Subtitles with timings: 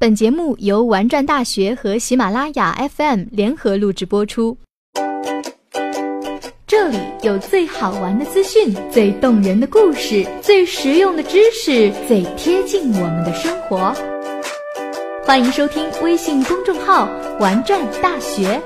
[0.00, 4.56] 本节目由玩转大学和喜马拉雅 FM 联合录制播出。
[6.68, 13.92] 这里有最好玩的资讯、最动人的故事、最实用的知识、最贴近我们的生活。
[15.24, 17.10] 欢迎收听微信公众号
[17.40, 18.62] “玩转大学”。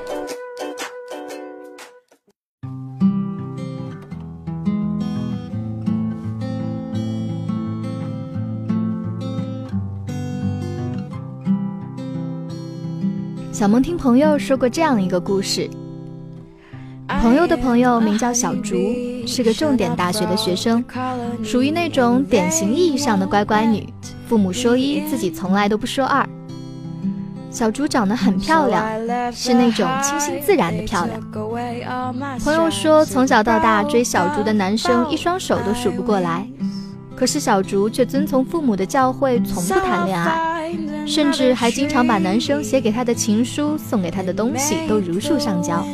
[13.53, 15.69] 小萌听朋友说过这样一个故事：
[17.21, 18.75] 朋友的朋友名叫小竹，
[19.27, 20.83] 是个重点大学的学生，
[21.43, 23.87] 属于那种典型意义上的乖乖女，
[24.27, 26.27] 父母说一，自己从来都不说二。
[27.51, 28.83] 小竹长得很漂亮，
[29.31, 31.21] 是那种清新自然的漂亮。
[32.39, 36.47] 朋友说，从小到大追小竹的男生一双手都数不过来，
[37.15, 40.52] 可是小竹却遵从父母的教诲，从不谈恋爱。
[41.05, 45.85] 甚至还经常把男生写给他的情书、送给他的东西都如数上交。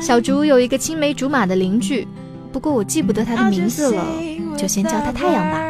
[0.00, 2.06] 小竹有一个青梅竹马的邻居，
[2.52, 4.04] 不过我记不得他的名字了，
[4.56, 5.62] 就先叫他太阳吧。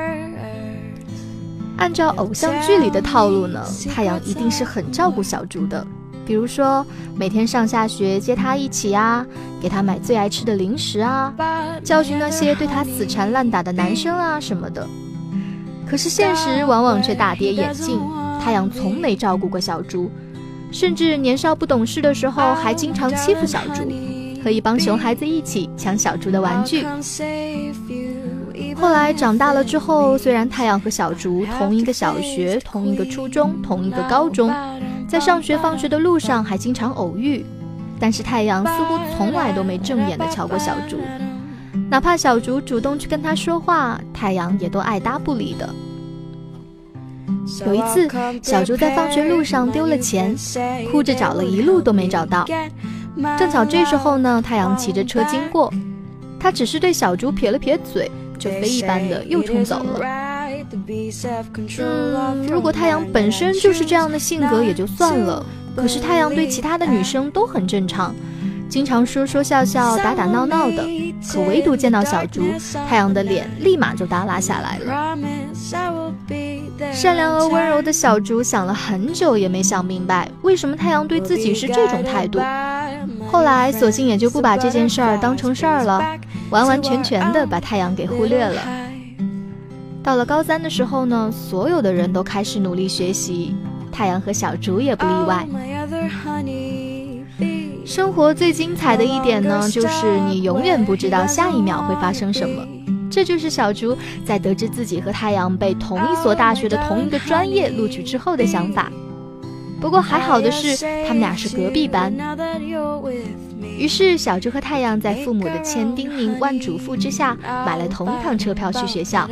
[1.76, 5.86] 按照偶像剧里的套路呢，太阳一定是很照顾小竹的，
[6.26, 9.24] 比如说每天上下学接他一起啊，
[9.60, 11.32] 给他买最爱吃的零食啊，
[11.84, 14.86] 教训那些对他死缠烂打的男生啊什么的。
[15.90, 17.98] 可是现实往往却大跌眼镜，
[18.42, 20.10] 太阳从没照顾过小猪，
[20.70, 23.90] 甚至年少不懂事的时候还经常欺负小猪，
[24.44, 26.84] 和一帮熊孩子一起抢小猪的玩具。
[28.76, 34.52] 后来长大了之后，虽然太阳和小猪同一个小学、同一个初中、同一个高中，
[35.08, 37.44] 在上学放学的路上还经常偶遇，
[37.98, 40.98] 但是太阳似乎从来都没正眼的瞧过小猪。
[41.90, 45.68] 哪怕小竹主动去跟他说话，太阳也都爱搭不理的。
[47.66, 48.06] 有一次，
[48.42, 50.36] 小竹在放学路上丢了钱，
[50.92, 52.46] 哭着找了一路都没找到。
[53.38, 55.72] 正巧这时候呢，太阳骑着车经过，
[56.38, 60.00] 他只是对小竹撇了撇嘴，就飞一般的又冲走了。
[61.78, 65.44] 嗯，如果太阳本身就是这样的性格也就算了，
[65.74, 68.14] 可是太阳对其他的女生都很正常。
[68.68, 70.86] 经常说说笑笑、打打闹闹的，
[71.32, 72.42] 可唯独见到小竹，
[72.88, 75.18] 太阳的脸立马就耷拉下来了。
[76.92, 82.38] 善良而温柔的小竹想了很久，也没想明白为什么太阳对自己是这种态度。
[83.30, 86.02] 后来，索性也就不把这件事儿当成事儿了，
[86.50, 88.62] 完完全全的把太阳给忽略了。
[90.02, 93.54] 到了高三的时候呢，所有的人都开始努力学习，
[93.90, 95.46] 太阳和小竹也不例外。
[97.88, 102.62] 生活最精彩的一点呢，就是你永远不知道下一秒会发生什么。
[103.10, 108.92] 这就是小竹在得知自己和太阳被同一所大学的同一个专业录取之后的想法。
[109.80, 112.12] 不过还好的是，他们俩是隔壁班。
[113.78, 117.34] 于是小竹和太阳在父母的千叮咛万嘱咐之下，
[117.64, 119.26] 买了同一趟车票去学校。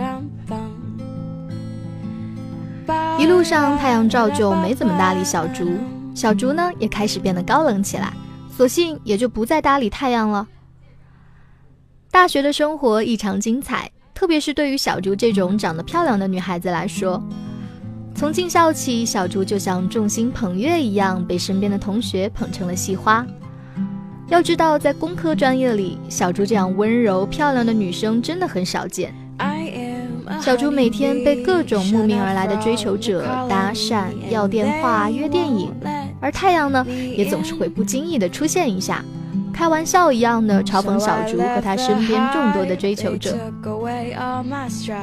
[3.19, 5.69] 一路上，太阳照旧没怎么搭理小竹，
[6.15, 8.11] 小竹呢也开始变得高冷起来。
[8.56, 10.49] 索性也就不再搭理太阳了。
[12.11, 17.22] 大学的生活异常精彩，特别是对于小竹这种长得漂亮的女孩子来说。
[18.15, 23.27] 从进校起，小竹就像众星捧月一样，被身边的同学捧成了系花。
[24.28, 29.15] 要知道，在工科专业里，小竹这样温柔漂亮的女生真的很少见。
[30.41, 35.71] 小竹每天被各种慕名而来的追求者搭讪、要电话、约电影。
[36.21, 36.84] 而太阳呢，
[37.16, 39.04] 也总是会不经意的出现一下，
[39.53, 43.37] 开玩笑一样的嘲讽小竹和他身边众多的追求者。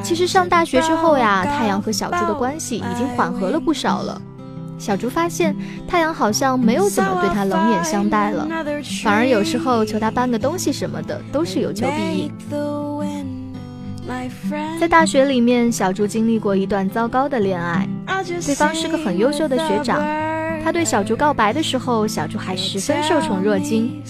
[0.02, 4.22] 其实上大学之后呀，太阳和小竹的关系已经缓和了不少了。
[4.80, 5.56] 小竹发现
[5.88, 8.48] 太阳好像没有怎么对他冷眼相待了，
[9.04, 12.32] 反而有时候求他搬个东西什么的都是有求必应。
[14.80, 17.88] 在大学里面，小竹经历过一段糟糕的恋爱，
[18.26, 20.02] 对方是个很优秀的学长。
[20.64, 24.02] 他对小竹告白的时候，小竹还十分受宠若惊，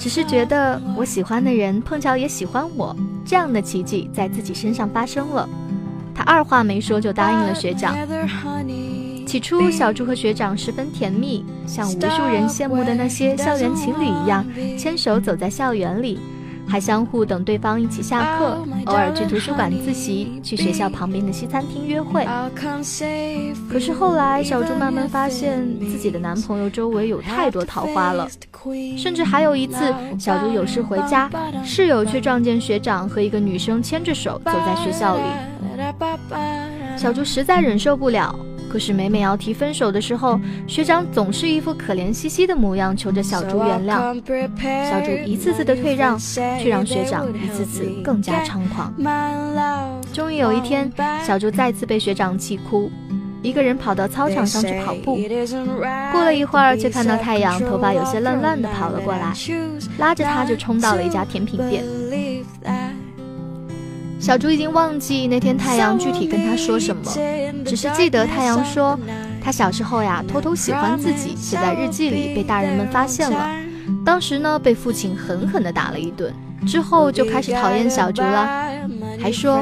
[0.00, 2.94] 只是觉得我喜欢的人碰巧也喜欢我，
[3.24, 5.48] 这样的奇迹在自己身上发生了。
[6.12, 7.96] 他二话没说就答应了学长。
[9.24, 14.44] 起初，小竹和学长十分甜蜜，像无数人羡慕的那些校园情侣一样，
[14.76, 16.18] 牵手走在校园里。
[16.66, 22.26] 还相互等对方一起下课，偶尔去图书馆自习，去学校旁边的西餐厅约会。
[23.70, 28.26] 可是后来，小猪慢慢发现自己的男朋友周围有太多桃花了，
[28.96, 31.30] 甚至还有一次，小猪有事回家，
[31.64, 35.22] 室友却撞见学长和一个女生牵着手走在学校里。
[36.96, 38.34] 小猪实在忍受不了，
[38.72, 44.18] 可是每每要提分手的时候，学长总是一副可怜兮兮的模样，求着小竹原谅。
[44.88, 48.90] 小竹一次次的退让，却让学长一次次更加猖狂。
[50.10, 50.90] 终于有一天，
[51.22, 52.90] 小竹再次被学长气哭，
[53.42, 55.18] 一个人跑到操场上去跑步。
[56.10, 59.34] 过了一会儿，却看到太阳头发有些乱乱的跑了过来，
[59.98, 61.84] 拉着他就冲到了一家甜品店。
[64.22, 67.02] 小竹已经忘记那天太阳具体跟他说什么，
[67.66, 68.96] 只是记得太阳说，
[69.42, 73.50] 他小时候呀偷偷喜欢自己，写在日记里被大人们发现了，
[74.04, 76.32] 当时呢被父亲狠狠地打了一顿，
[76.64, 78.78] 之后就开始讨厌小竹了，
[79.20, 79.60] 还说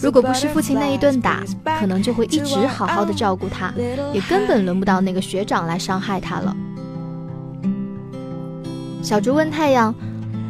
[0.00, 1.44] 如果不是父亲那一顿打，
[1.78, 3.70] 可能就会一直好好的照顾他，
[4.14, 6.56] 也根本轮不到那个学长来伤害他了。
[9.02, 9.94] 小竹问太阳：“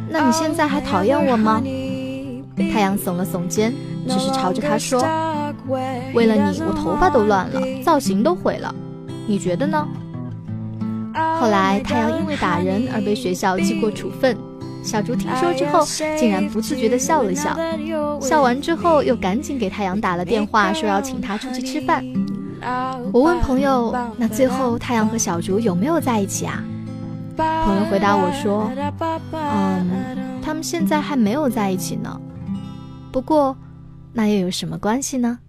[0.09, 1.61] 那你现在还讨厌我吗？”
[2.71, 3.73] 太阳耸了耸肩，
[4.07, 5.01] 只是朝着他说
[6.13, 8.73] ：“为了你，我头发都乱了，造型都毁了，
[9.27, 9.87] 你觉得呢？”
[11.39, 14.37] 后来，太阳因为打人而被学校记过处分。
[14.81, 15.85] 小竹听说之后，
[16.17, 17.57] 竟然不自觉地笑了笑。
[18.21, 22.03] 笑完之后，又赶紧给太阳打了电话，说要请他出去吃饭。
[23.11, 26.63] 我问朋友：“那最后太阳和小竹有没有在一起啊？”
[27.35, 28.71] 朋友回答我说
[29.31, 32.21] ：“嗯，他们现在还没有在一起呢。”
[33.11, 33.57] 不过，
[34.13, 35.39] 那又有什么关系呢？